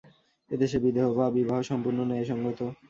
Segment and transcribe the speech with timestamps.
[0.51, 2.59] এ দেশে বিধবা-বিবাহ সম্পূর্ণ ন্যায়সঙ্গত।